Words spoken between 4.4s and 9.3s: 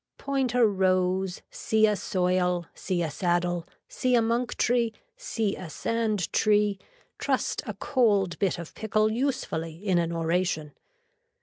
tree, see a sand tree, trust a cold bit of pickle